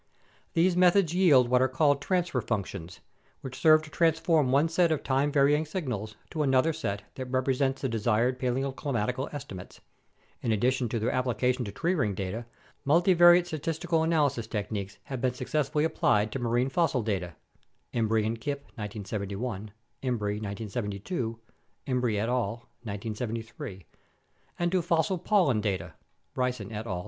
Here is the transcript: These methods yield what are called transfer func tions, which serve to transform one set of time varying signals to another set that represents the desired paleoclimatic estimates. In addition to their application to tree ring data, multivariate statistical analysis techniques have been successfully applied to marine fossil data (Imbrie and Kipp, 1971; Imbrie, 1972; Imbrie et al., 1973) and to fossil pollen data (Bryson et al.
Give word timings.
These 0.53 0.75
methods 0.75 1.13
yield 1.13 1.47
what 1.47 1.61
are 1.61 1.67
called 1.67 2.01
transfer 2.01 2.41
func 2.41 2.65
tions, 2.65 3.01
which 3.41 3.55
serve 3.59 3.83
to 3.83 3.91
transform 3.91 4.51
one 4.51 4.67
set 4.67 4.91
of 4.91 5.03
time 5.03 5.31
varying 5.31 5.63
signals 5.63 6.15
to 6.31 6.41
another 6.41 6.73
set 6.73 7.03
that 7.13 7.27
represents 7.27 7.83
the 7.83 7.87
desired 7.87 8.39
paleoclimatic 8.39 9.31
estimates. 9.31 9.79
In 10.41 10.51
addition 10.51 10.89
to 10.89 10.97
their 10.97 11.11
application 11.11 11.63
to 11.65 11.71
tree 11.71 11.93
ring 11.93 12.15
data, 12.15 12.47
multivariate 12.83 13.45
statistical 13.45 14.01
analysis 14.01 14.47
techniques 14.47 14.97
have 15.03 15.21
been 15.21 15.35
successfully 15.35 15.83
applied 15.83 16.31
to 16.31 16.39
marine 16.39 16.69
fossil 16.69 17.03
data 17.03 17.35
(Imbrie 17.93 18.25
and 18.25 18.41
Kipp, 18.41 18.63
1971; 18.79 19.69
Imbrie, 20.01 20.41
1972; 20.41 21.39
Imbrie 21.85 22.17
et 22.19 22.27
al., 22.27 22.65
1973) 22.81 23.85
and 24.57 24.71
to 24.71 24.81
fossil 24.81 25.19
pollen 25.19 25.61
data 25.61 25.93
(Bryson 26.33 26.71
et 26.71 26.87
al. 26.87 26.99